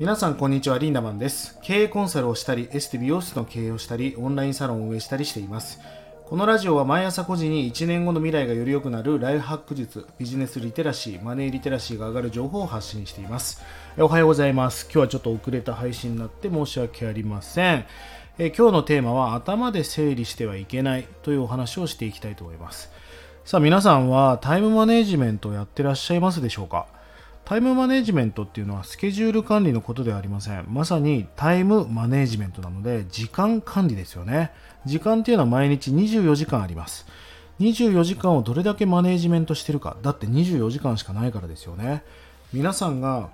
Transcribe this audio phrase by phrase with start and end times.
[0.00, 1.56] 皆さんこんにちはリンダマンです。
[1.62, 5.78] 経営コンサルをしたりエステ美容室の経営をしたりオンラインサロンを運営したりしています。
[6.26, 13.62] このラジオは毎朝5時に1年後の未来がより良くなるライフハック術ビジネスリテラシーマネーリテラシーが上がる情報を発信しています。
[13.96, 14.86] おはようございます。
[14.86, 17.84] 今日はちょっと遅れた配信になって申し訳ありません。
[18.38, 22.90] え今日のテーマは頭で整理してはいけないというお話をしていきたいと思います。
[23.44, 26.86] さあ皆さんはタイムマネジメントをやってらっしゃいますでしょうか？
[27.44, 30.64] タイムマネジメントっていうのはスケジュール管理のことではありません。
[30.66, 34.50] まさにタイムマネジメントなので時間管理ですよね。
[34.86, 37.06] 時間っていうのは毎日24時間あります。
[37.60, 39.98] 24時間をどれだけマネジメントしてるか。
[40.00, 42.02] だって24時間しかないからですよね。
[42.54, 43.28] 皆さんが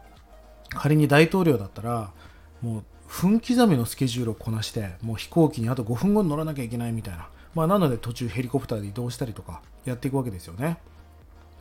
[0.71, 2.11] 仮に大統領だったら
[2.63, 7.29] もう分刻みのスケジュールをこなしてもう飛行機にあと5分後に乗らなきゃいけないみたいな。
[7.55, 10.79] まあなので途中ヘリコプターで移動したりとかやっていくわけですよね。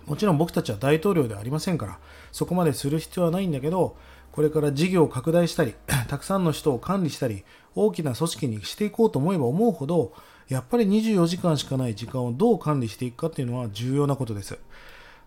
[0.09, 1.99] もちろん僕たちは大統領ではありませんから、
[2.31, 3.95] そこまでする必要はないんだけど、
[4.31, 5.75] これから事業を拡大したり、
[6.09, 7.43] たくさんの人を管理したり、
[7.75, 10.13] 大きな組織にしていこうと思えば思うほど、
[10.47, 14.57] やっぱり24時間しかない時間をどう管理していくかっていうのは重要なことです。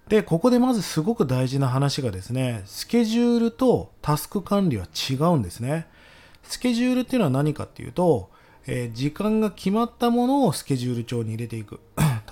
[0.08, 5.86] で、ここでまずすごく大事な話がですね、スケジュールとタスク管理は違うんですね。
[6.42, 8.30] スケジュールっていうのは何かっていうと、
[8.66, 11.78] えー、時間が決まったものをスケジュール帳に入れていく。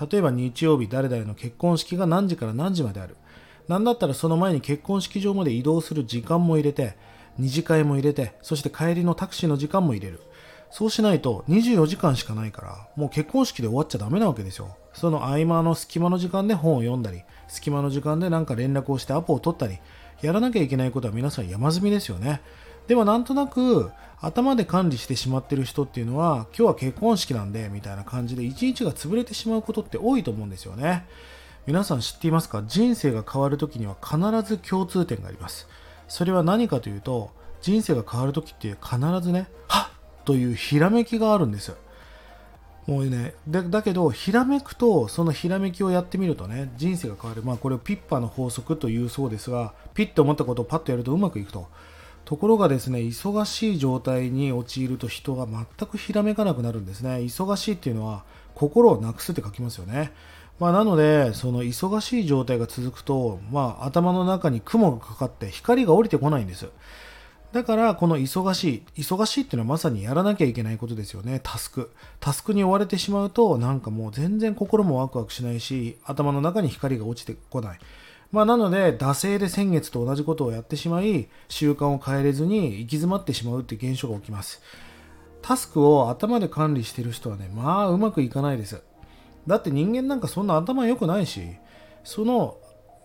[0.09, 3.17] 例えば日曜日誰々の結婚式が何時から何時まである。
[3.67, 6.97] なんだったらその前に結婚式場まで移動する時間も入れて、
[7.37, 10.21] 二次会も入れて、そして帰りのタクシーの時間も入れる。
[10.71, 14.75] そうしないと24時間しかないから、もう結婚式で終わっちゃダメなわけですよ。
[14.93, 19.79] その合間の隙間の時間で本を読んだり、隙間の時間でなんか連絡をしてアポを取ったり、
[20.21, 22.41] やらなきゃいけないことは皆さん山積みですよね。
[22.87, 31.05] でもなんとなく頭で管理してしまってる人っていうのは今日は結婚式なんでみたいな感じで一日が潰れてしまうことって多いと思うんですよね。
[31.65, 32.63] 皆さん知っていますか？
[32.67, 35.67] 人生が変わる時には必ず共通点があります。
[36.07, 40.23] それは何かというと人生が変わる時って必ずねはっ！
[40.25, 41.73] というひらめきがあるんです
[42.87, 47.43] もうねだだけどひらめくとそのひらめきをやってみるとね人生が変わる。
[47.43, 51.67] まあこれをピッパの法則というそうですがピッと思ったことをパッとやるとうまくいくと。
[52.25, 57.17] ところがですね、忙しい状態に陥ると人が全くひらめかなくなるんですね。
[57.17, 58.23] 忙しいっていうのは
[58.55, 60.11] 心をなくすって書きますよね。
[60.59, 66.69] まあ、なので、その忙しい状態が続くと、まあ、頭の中に雲がかかって光が降りてこないんです。
[67.51, 71.91] だから、この忙しい、忙しいっていうのはまさにやらなきゃいけないことですよね、タスク。
[72.19, 77.79] タスクに追われてしまうと、なんかもう全然心もワクワクしないし、頭の中に光が落ちてこない。
[78.31, 84.61] まあ、なので、惰性で先月と同じことをやってしまい、習慣を変えれずに行き詰まってしまうって現象が起きます。
[85.41, 88.81] タスクを頭で管理してる人はね、まあうまくいかないです。
[89.47, 91.41] だって人間なんかそんな頭良くないし、
[92.03, 92.57] その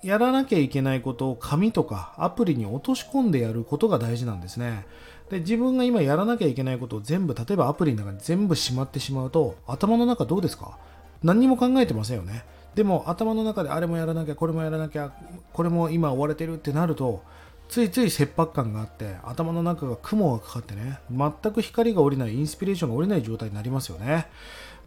[0.03, 4.87] やらなきゃいけないことを紙とかアプリに落とし込んでやることが大事なんですね。
[5.31, 10.79] で自分が今やらなきゃいけないことを全部、例えばアプリの中に全部しまってしまうと、頭の中どうですか？
[11.23, 12.45] 何にも考えてませんよね。
[12.77, 15.11] でも頭の中であれもやらなきゃこれもやらなきゃ
[15.55, 17.23] これも今追われてるってなると
[17.71, 24.27] ついつい切迫感があって頭の中が雲がかかってね全く光が下りないインスピレーションが下りない状態になりますよね、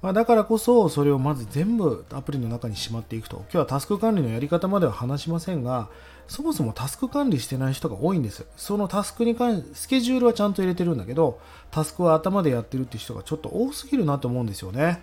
[0.03, 3.37] まあ、だからこそそれをまず全部アプリの中にしまっていくと。
[3.37, 5.89] 今日はタスク管理のやり方までは話しませんが
[6.27, 8.45] そもそもタスク管理してない人が多いんです。
[8.55, 11.39] そのタスクに関しスケジュールはちゃんと入れてるんだけど
[11.71, 15.01] タスクは頭でやってるって人がちょっと多すぎるなと思うんですよね。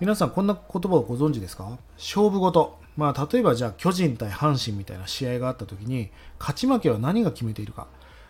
[0.00, 1.78] 皆さんこんな言葉をご存知ですか？
[1.96, 2.76] 勝負事。
[2.96, 7.86] まあ例えばじゃあ巨人対阪神みたいな試合があった時に勝ち負けは何が決めているか。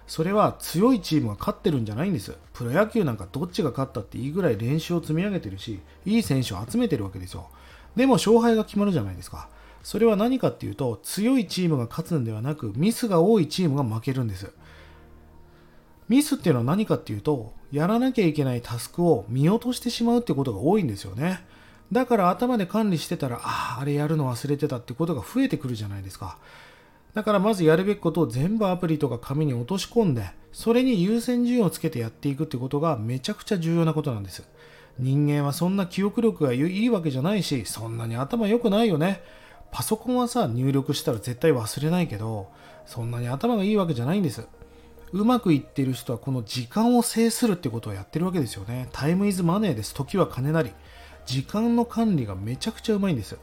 [0.06, 2.36] それは強いチームが勝ってるんじゃないんです。
[2.52, 7.48] プロ野球なんかどっちが勝ったっていいぐらい練習を積み上げてるし、いい選手を集めてるわけですよ。
[7.96, 9.48] でも勝敗が決まるじゃないですか。
[9.82, 14.52] それは何かっていうと、強いチームが勝つんではなく、ミスが多いチームが負けるんです。
[16.08, 21.44] ミスっていうのは何かっていうと、やらなきゃいけないタスクを見落としてしまうってことが多いんですよね。
[21.94, 26.38] だから頭で管理してたら、ああ、あれやるの忘れてたってことが増えてくるじゃないですか。
[27.14, 34.42] だからまずやるべきことを全部アプリとか紙に落とし込んで、それに優先順位をつけてやっていくってことがめちゃくちゃ重要なことなんです。
[34.98, 39.22] 人間はそんな記憶力がいいわけじゃないし、そんなに頭良くないよね。
[39.70, 42.48] パソコンはさ、入力したら絶対忘れないけど、
[42.86, 44.48] そんなに頭がいいわけじゃないんです。
[45.12, 48.88] うまくいってる人はこの時間を制するってことをやってるわけですよね。
[48.90, 49.94] タイムイズマネーです。
[49.94, 50.72] 時は金なり。
[51.26, 53.36] 時間の管理がめちゃくちゃうまいんです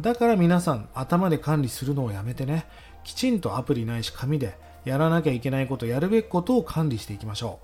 [0.00, 2.66] だから皆さん頭で管理するのをやめてね。
[3.04, 7.58] きちんとアプリないし紙でやらなきゃいけないことやるべきことを管理していきましょ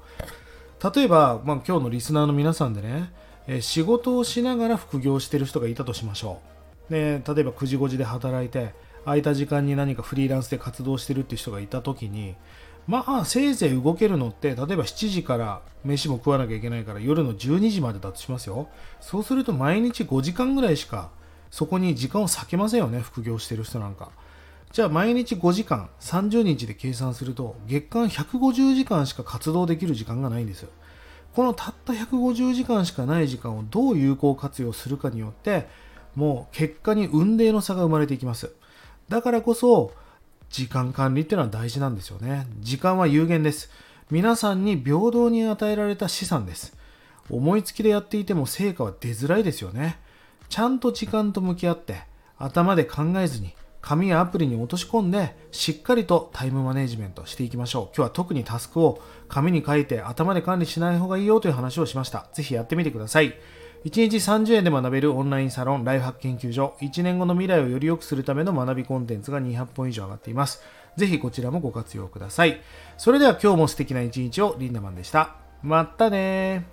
[0.80, 0.94] う。
[0.96, 3.12] 例えば、まあ、今日のリスナーの皆さんでね、
[3.46, 6.40] え仕事をしながら副業してる人がいたとしましょ
[6.90, 6.92] う。
[6.92, 8.74] で例えば9時5時で働いて
[9.04, 12.34] 空いた時間に何かフリーランスで活動してるって人がいた時に
[12.86, 18.68] まあせいぜい動けるのって例えば7時から飯も食わなきゃいけないから夜の12時までだとしますよ。
[19.00, 21.10] そうすると毎日5時間ぐらいしか
[21.50, 24.10] そこに時間を割けませんよね副業してる人なんか。
[24.72, 30.68] じゃあ毎日5時間30日で計算すると月間150時間しか活動できる時間がないんですよ。
[31.34, 35.68] このたった150時間しかない時間をどう有効活用するかによって
[36.14, 38.52] もう結果に運命の差が生まれていきます。
[39.08, 39.92] だからこそ
[40.50, 42.46] 時間管理っていうのは大事なんですよね。
[42.60, 43.70] 時間は有限です。
[44.10, 46.76] 皆さんに平等に与えられた資産です。
[47.30, 49.98] 思いつきでやっていても成果は出づらいですよね。
[50.48, 52.02] ちゃんと時間と向き合って
[52.38, 57.84] 頭で考えずに紙やアプリに落とし込んでしっかりとタイムマネジメントしていきましょう。
[57.86, 62.26] 今日は特にタスクを紙に書いて頭で管理しない方がいいよという話をしました。
[62.32, 63.34] ぜひやってみてください。
[63.84, 66.74] 1日30円で学べるオンラインサロンライフハック研究所。
[66.80, 70.62] 1年後の未来をより良くするための学びコンテンツが200本以上上がっています。
[70.96, 72.62] ぜひこちらもご活用ください。
[72.96, 75.36] それでは今日も素敵な一日をリンダマンでした。
[75.62, 76.66] またね